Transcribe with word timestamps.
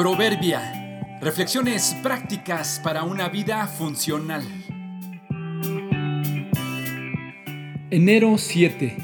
Proverbia. 0.00 1.18
Reflexiones 1.20 1.94
prácticas 2.02 2.80
para 2.82 3.02
una 3.02 3.28
vida 3.28 3.66
funcional. 3.66 4.42
Enero 7.90 8.38
7. 8.38 8.96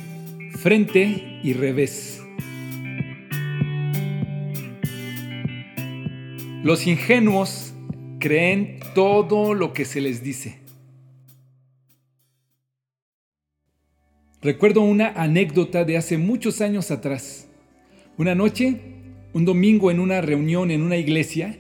Frente 0.53 1.39
y 1.43 1.53
revés. 1.53 2.23
Los 6.63 6.87
ingenuos 6.87 7.75
creen 8.19 8.81
todo 8.95 9.53
lo 9.53 9.75
que 9.75 9.85
se 9.85 10.01
les 10.01 10.23
dice. 10.23 10.61
Recuerdo 14.41 14.81
una 14.81 15.09
anécdota 15.09 15.85
de 15.85 15.99
hace 15.99 16.17
muchos 16.17 16.63
años 16.63 16.91
atrás. 16.91 17.49
Una 18.17 18.35
noche 18.35 18.96
un 19.37 19.45
domingo 19.45 19.91
en 19.91 20.01
una 20.01 20.23
reunión 20.23 20.71
en 20.71 20.81
una 20.81 20.97
iglesia, 20.97 21.59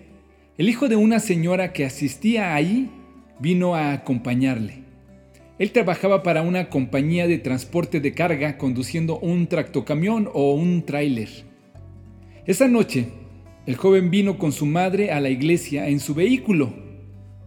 el 0.56 0.70
hijo 0.70 0.88
de 0.88 0.96
una 0.96 1.20
señora 1.20 1.74
que 1.74 1.84
asistía 1.84 2.54
ahí 2.54 2.88
vino 3.38 3.74
a 3.74 3.92
acompañarle. 3.92 4.78
Él 5.58 5.72
trabajaba 5.72 6.22
para 6.22 6.40
una 6.40 6.70
compañía 6.70 7.26
de 7.26 7.36
transporte 7.36 8.00
de 8.00 8.14
carga 8.14 8.56
conduciendo 8.56 9.18
un 9.18 9.46
tractocamión 9.46 10.30
o 10.32 10.54
un 10.54 10.86
tráiler. 10.86 11.28
Esa 12.46 12.66
noche, 12.66 13.08
el 13.66 13.76
joven 13.76 14.10
vino 14.10 14.38
con 14.38 14.52
su 14.52 14.64
madre 14.64 15.10
a 15.10 15.20
la 15.20 15.28
iglesia 15.28 15.86
en 15.90 16.00
su 16.00 16.14
vehículo. 16.14 16.72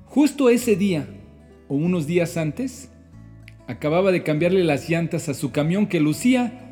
Justo 0.05 0.51
ese 0.51 0.75
día, 0.75 1.07
o 1.67 1.73
unos 1.73 2.05
días 2.05 2.37
antes, 2.37 2.91
acababa 3.65 4.11
de 4.11 4.21
cambiarle 4.21 4.63
las 4.63 4.87
llantas 4.87 5.27
a 5.27 5.33
su 5.33 5.51
camión 5.51 5.87
que 5.87 5.99
lucía 5.99 6.68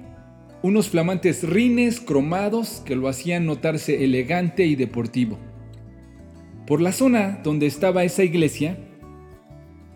unos 0.62 0.90
flamantes 0.90 1.48
rines 1.48 2.00
cromados 2.00 2.82
que 2.86 2.96
lo 2.96 3.08
hacían 3.08 3.46
notarse 3.46 4.04
elegante 4.04 4.66
y 4.66 4.76
deportivo. 4.76 5.38
Por 6.66 6.82
la 6.82 6.92
zona 6.92 7.40
donde 7.44 7.66
estaba 7.66 8.04
esa 8.04 8.24
iglesia, 8.24 8.78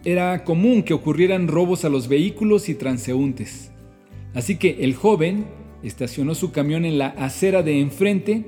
era 0.06 0.44
común 0.44 0.84
que 0.84 0.94
ocurrieran 0.94 1.48
robos 1.48 1.86
a 1.86 1.90
los 1.90 2.08
vehículos 2.08 2.70
y 2.70 2.76
transeúntes. 2.76 3.72
Así 4.34 4.56
que 4.58 4.78
el 4.82 4.96
joven 4.96 5.46
estacionó 5.84 6.36
su 6.36 6.52
camión 6.52 6.86
en 6.86 6.98
la 6.98 7.08
acera 7.08 7.64
de 7.64 7.80
enfrente, 7.80 8.46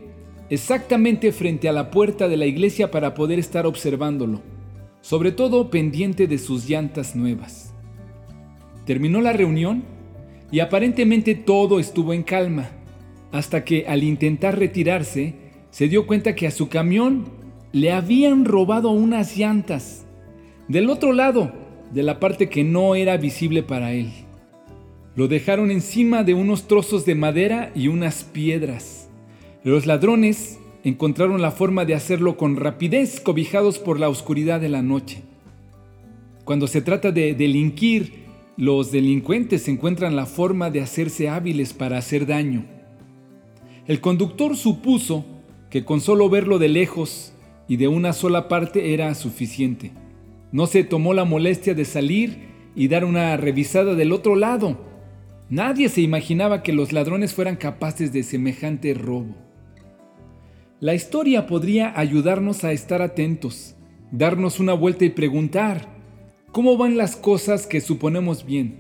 exactamente 0.49 1.31
frente 1.31 1.67
a 1.67 1.73
la 1.73 1.91
puerta 1.91 2.27
de 2.27 2.37
la 2.37 2.45
iglesia 2.45 2.91
para 2.91 3.13
poder 3.13 3.39
estar 3.39 3.65
observándolo, 3.65 4.41
sobre 5.01 5.31
todo 5.31 5.69
pendiente 5.69 6.27
de 6.27 6.37
sus 6.37 6.69
llantas 6.69 7.15
nuevas. 7.15 7.73
Terminó 8.85 9.21
la 9.21 9.33
reunión 9.33 9.83
y 10.53 10.59
aparentemente 10.59 11.33
todo 11.33 11.79
estuvo 11.79 12.13
en 12.13 12.21
calma, 12.21 12.69
hasta 13.31 13.65
que 13.65 13.87
al 13.87 14.03
intentar 14.03 14.59
retirarse, 14.59 15.33
se 15.71 15.87
dio 15.87 16.05
cuenta 16.05 16.35
que 16.35 16.45
a 16.45 16.51
su 16.51 16.69
camión 16.69 17.25
le 17.71 17.91
habían 17.91 18.45
robado 18.45 18.91
unas 18.91 19.35
llantas, 19.35 20.05
del 20.67 20.91
otro 20.91 21.11
lado, 21.11 21.51
de 21.91 22.03
la 22.03 22.19
parte 22.19 22.49
que 22.49 22.63
no 22.63 22.93
era 22.93 23.17
visible 23.17 23.63
para 23.63 23.93
él. 23.93 24.11
Lo 25.15 25.27
dejaron 25.27 25.71
encima 25.71 26.23
de 26.23 26.35
unos 26.35 26.67
trozos 26.67 27.03
de 27.03 27.15
madera 27.15 27.71
y 27.73 27.87
unas 27.87 28.23
piedras. 28.23 29.09
Los 29.63 29.87
ladrones 29.87 30.59
encontraron 30.83 31.41
la 31.41 31.49
forma 31.49 31.83
de 31.83 31.95
hacerlo 31.95 32.37
con 32.37 32.57
rapidez, 32.57 33.19
cobijados 33.19 33.79
por 33.79 33.99
la 33.99 34.07
oscuridad 34.07 34.61
de 34.61 34.69
la 34.69 34.83
noche. 34.83 35.23
Cuando 36.45 36.67
se 36.67 36.83
trata 36.83 37.11
de 37.11 37.33
delinquir, 37.33 38.22
los 38.57 38.91
delincuentes 38.91 39.67
encuentran 39.67 40.15
la 40.15 40.25
forma 40.25 40.69
de 40.69 40.81
hacerse 40.81 41.27
hábiles 41.27 41.73
para 41.73 41.97
hacer 41.97 42.27
daño. 42.27 42.65
El 43.87 43.99
conductor 43.99 44.55
supuso 44.55 45.25
que 45.69 45.83
con 45.83 46.01
solo 46.01 46.29
verlo 46.29 46.59
de 46.59 46.69
lejos 46.69 47.33
y 47.67 47.77
de 47.77 47.87
una 47.87 48.13
sola 48.13 48.47
parte 48.47 48.93
era 48.93 49.13
suficiente. 49.15 49.91
No 50.51 50.67
se 50.67 50.83
tomó 50.83 51.15
la 51.15 51.25
molestia 51.25 51.73
de 51.73 51.83
salir 51.83 52.47
y 52.75 52.87
dar 52.87 53.05
una 53.05 53.35
revisada 53.37 53.95
del 53.95 54.11
otro 54.11 54.35
lado. 54.35 54.77
Nadie 55.49 55.89
se 55.89 56.01
imaginaba 56.01 56.61
que 56.61 56.73
los 56.73 56.93
ladrones 56.93 57.33
fueran 57.33 57.55
capaces 57.55 58.13
de 58.13 58.21
semejante 58.21 58.93
robo. 58.93 59.35
La 60.79 60.93
historia 60.93 61.47
podría 61.47 61.97
ayudarnos 61.97 62.63
a 62.63 62.71
estar 62.71 63.01
atentos, 63.01 63.75
darnos 64.11 64.59
una 64.59 64.73
vuelta 64.73 65.05
y 65.05 65.09
preguntar, 65.09 65.92
¿Cómo 66.53 66.77
van 66.77 66.97
las 66.97 67.15
cosas 67.15 67.65
que 67.65 67.81
suponemos 67.81 68.45
bien? 68.45 68.75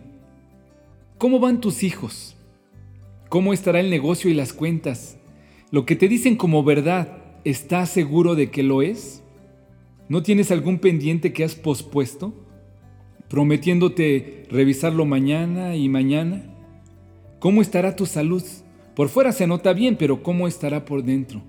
¿Cómo 1.17 1.39
van 1.39 1.59
tus 1.59 1.81
hijos? 1.81 2.37
¿Cómo 3.29 3.51
estará 3.51 3.79
el 3.79 3.89
negocio 3.89 4.29
y 4.29 4.35
las 4.35 4.53
cuentas? 4.53 5.17
¿Lo 5.71 5.83
que 5.83 5.95
te 5.95 6.07
dicen 6.07 6.35
como 6.35 6.63
verdad, 6.63 7.17
estás 7.45 7.89
seguro 7.89 8.35
de 8.35 8.51
que 8.51 8.61
lo 8.61 8.83
es? 8.83 9.23
¿No 10.07 10.21
tienes 10.21 10.51
algún 10.51 10.77
pendiente 10.77 11.33
que 11.33 11.43
has 11.43 11.55
pospuesto? 11.55 12.35
¿Prometiéndote 13.27 14.45
revisarlo 14.51 15.05
mañana 15.05 15.75
y 15.75 15.89
mañana? 15.89 16.43
¿Cómo 17.39 17.63
estará 17.63 17.95
tu 17.95 18.05
salud? 18.05 18.43
Por 18.95 19.09
fuera 19.09 19.31
se 19.31 19.47
nota 19.47 19.73
bien, 19.73 19.95
pero 19.97 20.21
¿cómo 20.21 20.47
estará 20.47 20.85
por 20.85 21.03
dentro? 21.03 21.41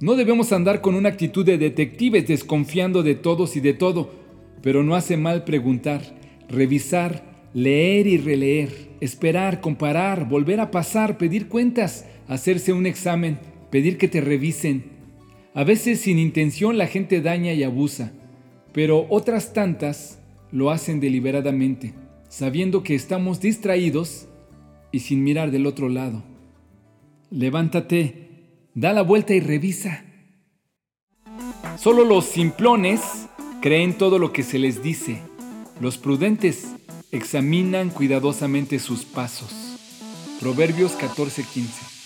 No 0.00 0.14
debemos 0.14 0.52
andar 0.52 0.80
con 0.80 0.94
una 0.94 1.10
actitud 1.10 1.44
de 1.44 1.58
detectives 1.58 2.26
desconfiando 2.26 3.02
de 3.02 3.14
todos 3.14 3.56
y 3.56 3.60
de 3.60 3.74
todo, 3.74 4.26
pero 4.62 4.82
no 4.82 4.94
hace 4.94 5.16
mal 5.16 5.44
preguntar, 5.44 6.02
revisar, 6.48 7.48
leer 7.54 8.06
y 8.06 8.18
releer, 8.18 8.90
esperar, 9.00 9.60
comparar, 9.60 10.28
volver 10.28 10.60
a 10.60 10.70
pasar, 10.70 11.18
pedir 11.18 11.48
cuentas, 11.48 12.06
hacerse 12.26 12.72
un 12.72 12.86
examen, 12.86 13.38
pedir 13.70 13.98
que 13.98 14.08
te 14.08 14.20
revisen. 14.20 14.84
A 15.54 15.64
veces 15.64 16.00
sin 16.00 16.18
intención 16.18 16.78
la 16.78 16.86
gente 16.86 17.20
daña 17.20 17.52
y 17.52 17.62
abusa, 17.62 18.12
pero 18.72 19.06
otras 19.08 19.52
tantas 19.52 20.18
lo 20.52 20.70
hacen 20.70 21.00
deliberadamente, 21.00 21.94
sabiendo 22.28 22.82
que 22.82 22.94
estamos 22.94 23.40
distraídos 23.40 24.28
y 24.92 25.00
sin 25.00 25.24
mirar 25.24 25.50
del 25.50 25.66
otro 25.66 25.88
lado. 25.88 26.22
Levántate, 27.30 28.70
da 28.74 28.92
la 28.92 29.02
vuelta 29.02 29.34
y 29.34 29.40
revisa. 29.40 30.04
Solo 31.76 32.04
los 32.04 32.24
simplones 32.24 33.27
creen 33.60 33.96
todo 33.96 34.18
lo 34.18 34.32
que 34.32 34.42
se 34.42 34.58
les 34.58 34.82
dice. 34.82 35.22
Los 35.80 35.98
prudentes 35.98 36.68
examinan 37.10 37.90
cuidadosamente 37.90 38.78
sus 38.78 39.04
pasos. 39.04 39.52
Proverbios 40.40 40.92
14:15 40.92 41.97